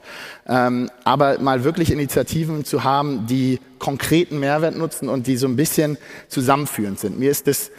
[0.47, 5.55] Ähm, aber mal wirklich Initiativen zu haben, die konkreten Mehrwert nutzen und die so ein
[5.55, 5.97] bisschen
[6.29, 7.19] zusammenführend sind.
[7.19, 7.71] Mir ist das,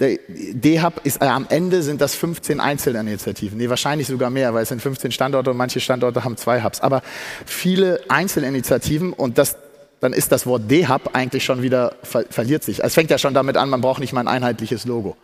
[0.00, 4.62] der D-Hub ist, äh, am Ende sind das 15 Einzelinitiativen, nee, wahrscheinlich sogar mehr, weil
[4.62, 7.02] es sind 15 Standorte und manche Standorte haben zwei Hubs, aber
[7.44, 9.56] viele Einzelinitiativen und das
[10.00, 12.82] dann ist das Wort D-Hub eigentlich schon wieder, ver verliert sich.
[12.82, 15.16] Es fängt ja schon damit an, man braucht nicht mal ein einheitliches Logo.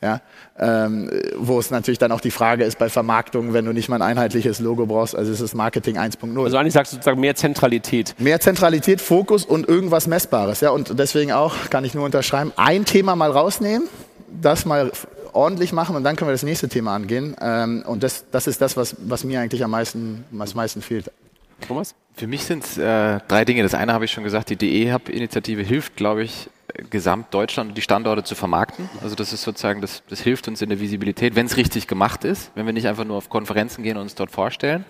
[0.00, 0.20] Ja,
[0.56, 3.96] ähm, wo es natürlich dann auch die Frage ist bei Vermarktung, wenn du nicht mal
[3.96, 6.44] ein einheitliches Logo brauchst, also ist es Marketing 1.0.
[6.44, 8.14] Also eigentlich sagst du sozusagen mehr Zentralität.
[8.16, 10.60] Mehr Zentralität, Fokus und irgendwas Messbares.
[10.60, 13.88] Ja, und deswegen auch, kann ich nur unterschreiben, ein Thema mal rausnehmen,
[14.40, 14.92] das mal
[15.32, 17.34] ordentlich machen und dann können wir das nächste Thema angehen.
[17.40, 21.10] Ähm, und das, das ist das, was, was mir eigentlich am meisten, am meisten fehlt.
[21.66, 21.94] Thomas?
[22.14, 23.62] Für mich sind es äh, drei Dinge.
[23.62, 26.50] Das eine habe ich schon gesagt, die DE-Hub-Initiative hilft, glaube ich,
[26.90, 28.88] Gesamtdeutschland und die Standorte zu vermarkten.
[29.02, 32.24] Also das ist sozusagen, das, das hilft uns in der Visibilität, wenn es richtig gemacht
[32.24, 34.84] ist, wenn wir nicht einfach nur auf Konferenzen gehen und uns dort vorstellen.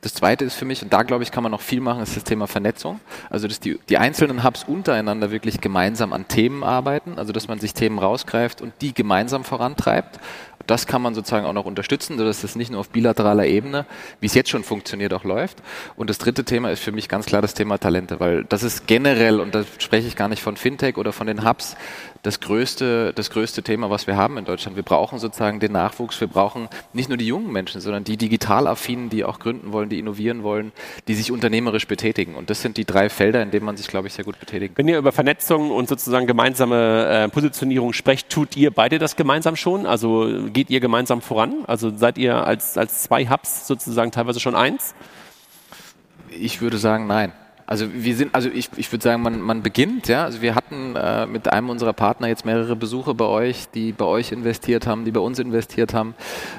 [0.00, 2.16] Das zweite ist für mich, und da glaube ich, kann man noch viel machen, ist
[2.16, 3.00] das Thema Vernetzung.
[3.30, 7.58] Also dass die, die einzelnen Hubs untereinander wirklich gemeinsam an Themen arbeiten, also dass man
[7.58, 10.20] sich Themen rausgreift und die gemeinsam vorantreibt
[10.68, 13.86] das kann man sozusagen auch noch unterstützen, sodass das nicht nur auf bilateraler Ebene,
[14.20, 15.58] wie es jetzt schon funktioniert, auch läuft.
[15.96, 18.86] Und das dritte Thema ist für mich ganz klar das Thema Talente, weil das ist
[18.86, 21.76] generell, und da spreche ich gar nicht von Fintech oder von den Hubs,
[22.22, 24.76] das größte, das größte Thema, was wir haben in Deutschland.
[24.76, 26.20] Wir brauchen sozusagen den Nachwuchs.
[26.20, 29.98] Wir brauchen nicht nur die jungen Menschen, sondern die digital-affinen, die auch gründen wollen, die
[29.98, 30.72] innovieren wollen,
[31.06, 32.34] die sich unternehmerisch betätigen.
[32.34, 34.74] Und das sind die drei Felder, in denen man sich, glaube ich, sehr gut betätigen
[34.74, 34.84] kann.
[34.84, 39.56] Wenn ihr über Vernetzung und sozusagen gemeinsame äh, Positionierung sprecht, tut ihr beide das gemeinsam
[39.56, 39.86] schon?
[39.86, 41.64] Also geht ihr gemeinsam voran?
[41.66, 44.94] Also seid ihr als, als zwei Hubs sozusagen teilweise schon eins?
[46.30, 47.32] Ich würde sagen, nein.
[47.68, 50.24] Also wir sind, also ich, ich würde sagen, man, man beginnt, ja.
[50.24, 54.06] Also wir hatten äh, mit einem unserer Partner jetzt mehrere Besuche bei euch, die bei
[54.06, 56.14] euch investiert haben, die bei uns investiert haben.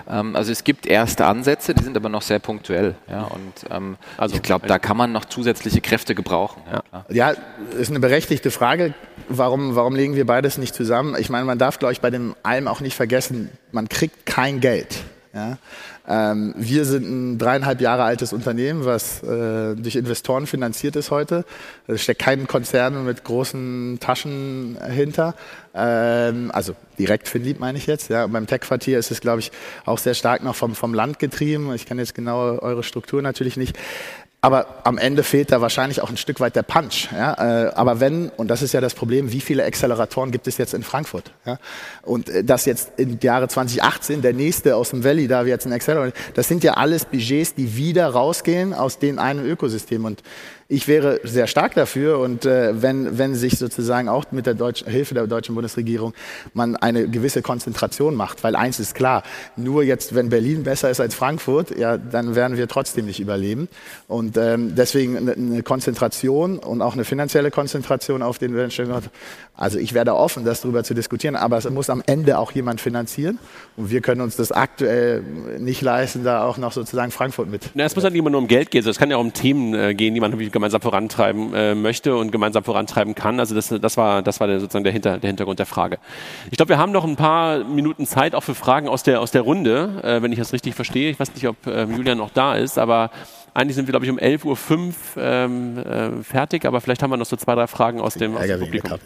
[0.07, 3.23] Ähm, also es gibt erste Ansätze, die sind aber noch sehr punktuell, ja.
[3.23, 6.61] Und ähm, also ich glaube, da kann man noch zusätzliche Kräfte gebrauchen.
[6.71, 7.33] Ja, ja
[7.75, 8.93] ist eine berechtigte Frage.
[9.29, 11.15] Warum, warum legen wir beides nicht zusammen?
[11.17, 14.59] Ich meine, man darf, glaube ich, bei dem allem auch nicht vergessen, man kriegt kein
[14.59, 14.99] Geld.
[15.33, 15.57] Ja?
[16.09, 21.45] Ähm, wir sind ein dreieinhalb Jahre altes Unternehmen, was äh, durch Investoren finanziert ist heute.
[21.85, 25.35] Da steckt kein Konzern mit großen Taschen hinter.
[25.75, 28.09] Ähm, also direkt Finlieb meine ich jetzt.
[28.09, 29.51] Ja, beim Tech-Quartier ist es, glaube ich,
[29.85, 31.71] auch sehr stark noch vom, vom Land getrieben.
[31.75, 33.77] Ich kann jetzt genau eure Struktur natürlich nicht.
[34.41, 37.09] Aber am Ende fehlt da wahrscheinlich auch ein Stück weit der Punch.
[37.11, 37.33] Ja?
[37.67, 40.73] Äh, aber wenn, und das ist ja das Problem, wie viele Acceleratoren gibt es jetzt
[40.73, 41.33] in Frankfurt?
[41.45, 41.59] Ja?
[42.03, 45.65] Und äh, das jetzt im Jahre 2018, der nächste aus dem Valley, da wir jetzt
[45.65, 50.05] ein Accelerator, das sind ja alles Budgets, die wieder rausgehen aus den einen Ökosystem.
[50.05, 50.23] Und
[50.71, 54.85] ich wäre sehr stark dafür und äh, wenn, wenn sich sozusagen auch mit der Deutsch
[54.85, 56.13] Hilfe der deutschen Bundesregierung
[56.53, 59.23] man eine gewisse Konzentration macht, weil eins ist klar,
[59.55, 63.67] nur jetzt, wenn Berlin besser ist als Frankfurt, ja, dann werden wir trotzdem nicht überleben.
[64.07, 68.69] Und ähm, deswegen eine, Konzentration und auch eine finanzielle Konzentration auf den.
[69.59, 72.79] Also ich werde offen, das darüber zu diskutieren, aber es muss am Ende auch jemand
[72.79, 73.39] finanzieren
[73.75, 75.21] und wir können uns das aktuell
[75.59, 77.69] nicht leisten, da auch noch sozusagen Frankfurt mit.
[77.73, 79.33] Na, es muss ja nicht immer nur um Geld gehen, es kann ja auch um
[79.33, 83.41] Themen äh, gehen, die man gemeinsam vorantreiben äh, möchte und gemeinsam vorantreiben kann.
[83.41, 85.97] Also das, das war, das war der, sozusagen der, Hinter, der Hintergrund der Frage.
[86.51, 89.31] Ich glaube, wir haben noch ein paar Minuten Zeit auch für Fragen aus der, aus
[89.31, 91.11] der Runde, äh, wenn ich das richtig verstehe.
[91.11, 93.11] Ich weiß nicht, ob äh, Julian noch da ist, aber
[93.53, 97.17] eigentlich sind wir, glaube ich, um 11.05 Uhr ähm, äh, fertig, aber vielleicht haben wir
[97.17, 98.99] noch so zwei, drei Fragen aus dem, aus dem Publikum.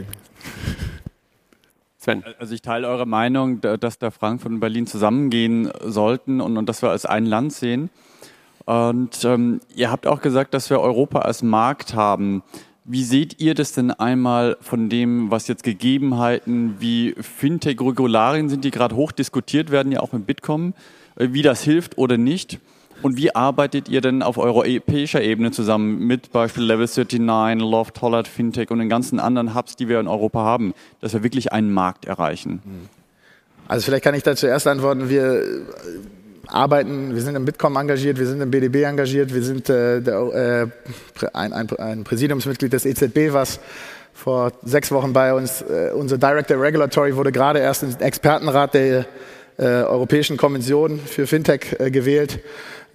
[1.98, 2.24] Sven.
[2.38, 6.82] Also ich teile eure Meinung, dass da Frankfurt und Berlin zusammengehen sollten und, und dass
[6.82, 7.90] wir als ein Land sehen.
[8.66, 12.44] Und ähm, ihr habt auch gesagt, dass wir Europa als Markt haben.
[12.86, 18.72] Wie seht ihr das denn einmal von dem, was jetzt Gegebenheiten wie Fintech-Regularien sind, die
[18.72, 20.74] gerade hoch diskutiert werden, ja auch mit Bitkom,
[21.16, 22.60] äh, wie das hilft oder nicht?
[23.04, 28.28] Und wie arbeitet ihr denn auf europäischer Ebene zusammen mit Beispiel Level 39, Loft, Hollard,
[28.28, 31.72] Fintech und den ganzen anderen Hubs, die wir in Europa haben, dass wir wirklich einen
[31.74, 32.62] Markt erreichen?
[33.68, 35.10] Also vielleicht kann ich da zuerst antworten.
[35.10, 35.44] Wir
[36.48, 40.72] arbeiten, wir sind im Bitkom engagiert, wir sind im BDB engagiert, wir sind äh, der,
[41.22, 43.60] äh, ein, ein, ein, Präsidiumsmitglied des EZB, was
[44.14, 49.06] vor sechs Wochen bei uns, äh, unser Director Regulatory wurde gerade erst im Expertenrat der
[49.58, 52.40] äh, Europäischen Kommission für Fintech äh, gewählt.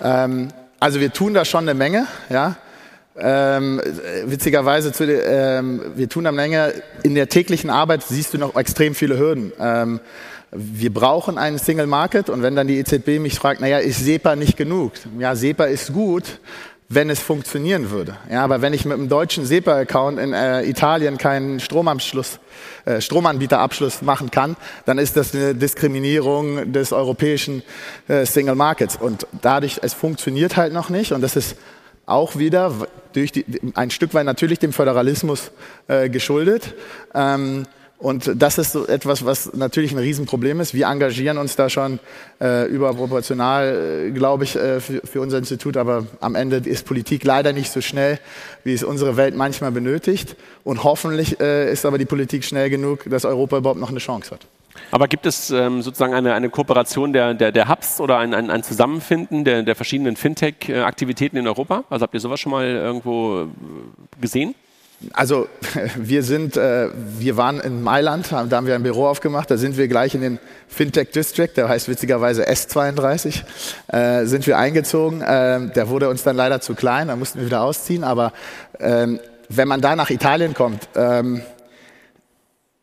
[0.00, 0.48] Ähm,
[0.80, 2.56] also wir tun da schon eine Menge, ja.
[3.20, 3.80] Ähm,
[4.26, 6.72] witzigerweise, zu, ähm, wir tun eine Menge.
[7.02, 9.52] In der täglichen Arbeit siehst du noch extrem viele Hürden.
[9.58, 10.00] Ähm,
[10.52, 14.36] wir brauchen einen Single Market und wenn dann die EZB mich fragt, naja, ist SEPA
[14.36, 14.92] nicht genug?
[15.18, 16.38] Ja, SEPA ist gut,
[16.90, 18.16] wenn es funktionieren würde.
[18.30, 22.40] Ja, aber wenn ich mit einem deutschen SEPA-Account in äh, Italien keinen Stromanschluss,
[22.86, 27.62] äh, Stromanbieterabschluss machen kann, dann ist das eine Diskriminierung des europäischen
[28.08, 28.96] äh, Single Markets.
[28.96, 31.56] Und dadurch, es funktioniert halt noch nicht und das ist
[32.06, 32.72] auch wieder
[33.12, 35.50] durch die, ein Stück weit natürlich dem Föderalismus
[35.88, 36.74] äh, geschuldet.
[37.14, 37.66] Ähm,
[37.98, 40.72] und das ist so etwas, was natürlich ein Riesenproblem ist.
[40.72, 41.98] Wir engagieren uns da schon
[42.40, 45.76] äh, überproportional, äh, glaube ich, äh, für, für, unser Institut.
[45.76, 48.20] Aber am Ende ist Politik leider nicht so schnell,
[48.62, 50.36] wie es unsere Welt manchmal benötigt.
[50.62, 54.30] Und hoffentlich äh, ist aber die Politik schnell genug, dass Europa überhaupt noch eine Chance
[54.30, 54.46] hat.
[54.92, 58.48] Aber gibt es ähm, sozusagen eine, eine Kooperation der, der, der Hubs oder ein, ein,
[58.48, 61.82] ein Zusammenfinden der, der verschiedenen Fintech-Aktivitäten in Europa?
[61.90, 63.46] Also habt ihr sowas schon mal irgendwo äh,
[64.20, 64.54] gesehen?
[65.12, 65.48] Also
[65.96, 69.76] wir sind, äh, wir waren in Mailand, da haben wir ein Büro aufgemacht, da sind
[69.76, 73.42] wir gleich in den Fintech District, der heißt witzigerweise S32,
[73.88, 75.22] äh, sind wir eingezogen.
[75.22, 78.32] Äh, der wurde uns dann leider zu klein, da mussten wir wieder ausziehen, aber
[78.80, 81.42] ähm, wenn man da nach Italien kommt, ähm,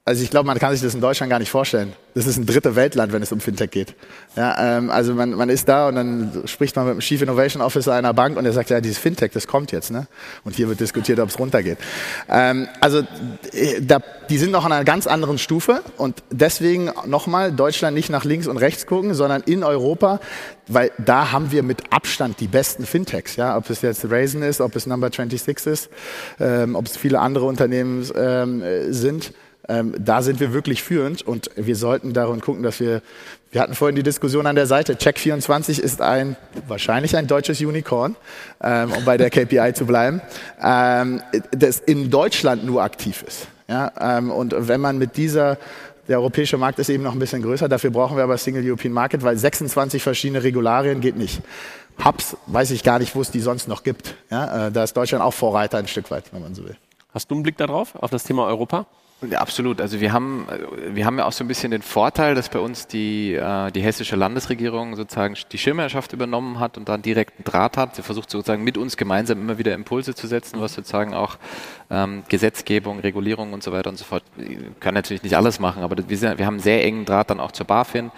[0.08, 1.94] Also ich glaube, man kann sich das in Deutschland gar nicht vorstellen.
[2.14, 3.96] Das ist ein dritte Weltland, wenn es um Fintech geht.
[4.36, 7.60] Ja, ähm, also man, man ist da und dann spricht man mit dem Chief Innovation
[7.60, 9.90] Officer einer Bank und der sagt, ja, dieses Fintech, das kommt jetzt.
[9.90, 10.06] Ne?
[10.44, 11.80] Und hier wird diskutiert, ob es runtergeht.
[12.30, 13.00] Ähm, also
[13.52, 13.98] äh, da,
[14.30, 18.46] die sind noch an einer ganz anderen Stufe und deswegen nochmal Deutschland nicht nach links
[18.46, 20.20] und rechts gucken, sondern in Europa,
[20.68, 23.38] weil da haben wir mit Abstand die besten Fintechs.
[23.38, 23.58] Ja?
[23.58, 25.90] Ob es jetzt Raisin ist, ob es Number 26 ist,
[26.40, 28.62] ähm, ob es viele andere Unternehmen ähm,
[28.94, 29.34] sind
[29.68, 33.02] ähm, da sind wir wirklich führend und wir sollten darin gucken, dass wir,
[33.52, 36.36] wir hatten vorhin die Diskussion an der Seite, Check24 ist ein,
[36.68, 38.16] wahrscheinlich ein deutsches Unicorn,
[38.62, 40.22] ähm, um bei der KPI zu bleiben,
[40.62, 43.48] ähm, das in Deutschland nur aktiv ist.
[43.68, 45.58] Ja, ähm, und wenn man mit dieser
[46.08, 47.68] der europäische Markt ist eben noch ein bisschen größer.
[47.68, 51.42] Dafür brauchen wir aber Single European Market, weil 26 verschiedene Regularien geht nicht.
[52.04, 54.16] Hubs weiß ich gar nicht, wo es die sonst noch gibt.
[54.30, 56.76] Ja, äh, da ist Deutschland auch Vorreiter ein Stück weit, wenn man so will.
[57.14, 58.86] Hast du einen Blick darauf, auf das Thema Europa?
[59.30, 59.82] Ja, absolut.
[59.82, 60.48] Also wir haben,
[60.90, 63.82] wir haben ja auch so ein bisschen den Vorteil, dass bei uns die, äh, die
[63.82, 67.96] hessische Landesregierung sozusagen die Schirmherrschaft übernommen hat und dann direkt einen Draht hat.
[67.96, 71.38] Sie versucht sozusagen mit uns gemeinsam immer wieder Impulse zu setzen, was sozusagen auch
[71.90, 74.24] ähm, Gesetzgebung, Regulierung und so weiter und so fort.
[74.36, 77.30] Wir können natürlich nicht alles machen, aber wir, sind, wir haben einen sehr engen Draht
[77.30, 78.12] dann auch zur BaFin.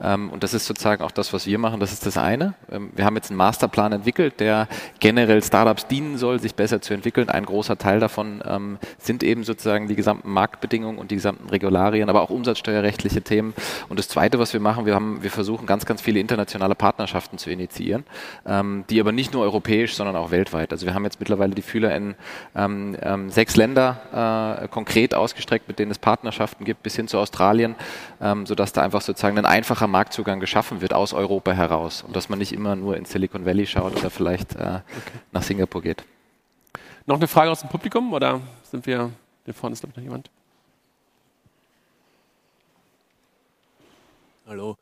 [0.00, 1.80] Ähm, und das ist sozusagen auch das, was wir machen.
[1.80, 2.54] Das ist das eine.
[2.70, 4.68] Ähm, wir haben jetzt einen Masterplan entwickelt, der
[5.00, 7.28] generell Startups dienen soll, sich besser zu entwickeln.
[7.28, 12.08] Ein großer Teil davon ähm, sind eben sozusagen die gesamten Marktbedingungen und die gesamten Regularien,
[12.08, 13.54] aber auch umsatzsteuerrechtliche Themen.
[13.88, 17.38] Und das zweite, was wir machen, wir haben, wir versuchen ganz, ganz viele internationale Partnerschaften
[17.38, 18.04] zu initiieren,
[18.46, 20.70] ähm, die aber nicht nur europäisch, sondern auch weltweit.
[20.70, 22.14] Also wir haben jetzt mittlerweile die Fühler in
[22.54, 27.18] ähm, ähm, sechs Länder äh, konkret ausgestreckt, mit denen es Partnerschaften gibt, bis hin zu
[27.18, 27.74] Australien,
[28.20, 32.28] ähm, sodass da einfach sozusagen ein einfacher Marktzugang geschaffen wird aus Europa heraus und dass
[32.28, 34.82] man nicht immer nur in Silicon Valley schaut oder vielleicht äh, okay.
[35.32, 36.04] nach Singapur geht.
[37.06, 39.10] Noch eine Frage aus dem Publikum oder sind wir,
[39.44, 40.30] hier vorne ist glaube ich noch jemand?
[44.46, 44.76] Hallo.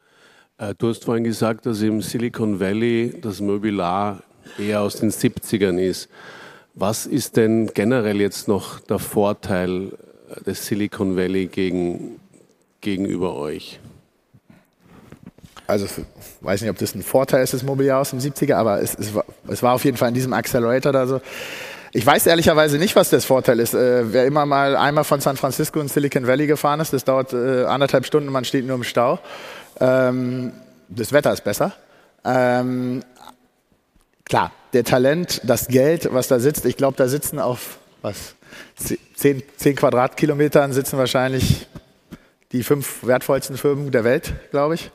[0.59, 4.25] Äh, du hast vorhin gesagt, dass im Silicon Valley das Mobilar
[4.59, 6.09] eher aus den 70ern ist.
[6.75, 9.93] Was ist denn generell jetzt noch der Vorteil
[10.45, 12.19] des Silicon Valley gegen,
[12.81, 13.79] gegenüber euch?
[15.69, 15.93] Also ich
[16.41, 19.15] weiß nicht, ob das ein Vorteil ist, das Mobiliar aus dem 70er, aber es, es,
[19.15, 21.21] war, es war auf jeden Fall in diesem Accelerator da so.
[21.95, 23.75] Ich weiß ehrlicherweise nicht, was das Vorteil ist.
[23.75, 27.35] Äh, wer immer mal einmal von San Francisco in Silicon Valley gefahren ist, das dauert
[27.35, 29.19] äh, anderthalb Stunden, man steht nur im Stau.
[29.79, 30.53] Ähm,
[30.89, 31.75] das Wetter ist besser.
[32.25, 33.03] Ähm,
[34.25, 38.37] klar, der Talent, das Geld, was da sitzt, ich glaube, da sitzen auf was,
[39.15, 41.67] zehn, zehn Quadratkilometern sitzen wahrscheinlich
[42.53, 44.91] die fünf wertvollsten Firmen der Welt, glaube ich.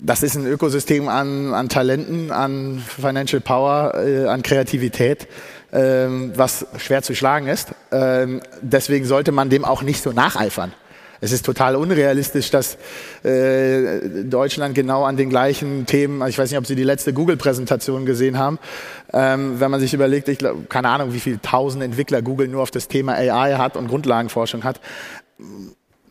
[0.00, 5.28] Das ist ein Ökosystem an, an Talenten, an Financial Power, äh, an Kreativität,
[5.74, 7.70] ähm, was schwer zu schlagen ist.
[7.92, 10.72] Ähm, deswegen sollte man dem auch nicht so nacheifern.
[11.20, 12.76] Es ist total unrealistisch, dass
[13.22, 17.12] äh, Deutschland genau an den gleichen Themen, also ich weiß nicht, ob Sie die letzte
[17.12, 18.58] Google-Präsentation gesehen haben,
[19.12, 22.62] ähm, wenn man sich überlegt, ich glaube, keine Ahnung, wie viele tausend Entwickler Google nur
[22.62, 24.80] auf das Thema AI hat und Grundlagenforschung hat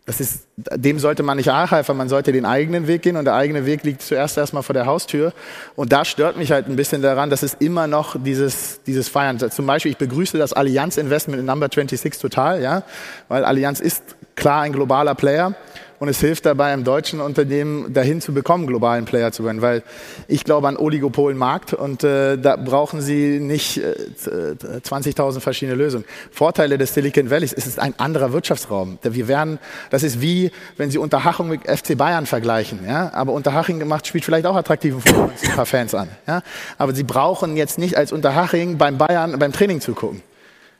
[0.05, 3.35] das ist, dem sollte man nicht nachhelfen, man sollte den eigenen Weg gehen und der
[3.35, 5.31] eigene Weg liegt zuerst erstmal vor der Haustür.
[5.75, 9.39] Und da stört mich halt ein bisschen daran, dass es immer noch dieses, dieses Feiern.
[9.39, 12.83] Zum Beispiel, ich begrüße das Allianz Investment in Number 26 total, ja,
[13.29, 14.03] weil Allianz ist
[14.35, 15.55] klar ein globaler Player
[15.99, 19.83] und es hilft dabei, im deutschen Unternehmen dahin zu bekommen, globalen Player zu werden, weil
[20.27, 26.05] ich glaube an Oligopolenmarkt und äh, da brauchen Sie nicht äh, 20.000 verschiedene Lösungen.
[26.31, 28.97] Vorteile des Silicon Valleys, es ist ein anderer Wirtschaftsraum.
[29.01, 33.79] Wir werden, das ist wie, wenn Sie Unterhaching mit FC Bayern vergleichen, ja, aber Unterhaching
[33.79, 36.41] gemacht spielt vielleicht auch attraktiven Fußball ein paar Fans an, ja,
[36.77, 40.21] aber Sie brauchen jetzt nicht als Unterhaching beim Bayern beim Training zu gucken.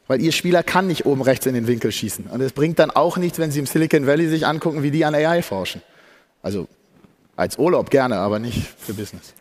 [0.08, 2.26] Weil ihr Spieler kann nicht oben rechts in den Winkel schießen.
[2.26, 5.06] Und es bringt dann auch nichts, wenn sie im Silicon Valley sich angucken, wie die
[5.06, 5.82] an AI forschen.
[6.42, 6.68] Also
[7.36, 9.34] als Urlaub gerne, aber nicht für Business.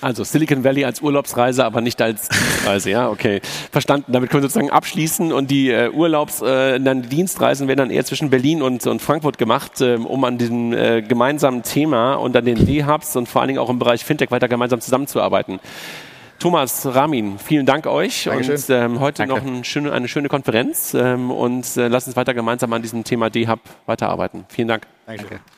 [0.00, 3.40] Also Silicon Valley als Urlaubsreise, aber nicht als Dienstreise, ja, okay.
[3.70, 4.12] Verstanden.
[4.12, 7.90] Damit können wir sozusagen abschließen und die äh, Urlaubs, äh, dann die Dienstreisen werden dann
[7.90, 12.36] eher zwischen Berlin und, und Frankfurt gemacht, äh, um an diesem äh, gemeinsamen Thema und
[12.36, 15.60] an den D-Hubs und vor allen Dingen auch im Bereich Fintech weiter gemeinsam zusammenzuarbeiten.
[16.38, 18.54] Thomas Ramin, vielen Dank euch Dankeschön.
[18.54, 19.34] und ähm, heute Danke.
[19.34, 23.04] noch ein schöne, eine schöne Konferenz ähm, und äh, lasst uns weiter gemeinsam an diesem
[23.04, 24.44] Thema D-Hub weiterarbeiten.
[24.48, 24.86] Vielen Dank.
[25.06, 25.30] Dankeschön.
[25.30, 25.55] Danke.